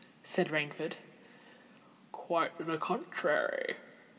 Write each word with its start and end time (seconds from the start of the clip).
said 0.23 0.47
Rainford. 0.49 0.93
"Quite 2.11 2.57
the 2.57 2.79
contrary!" 2.79 3.75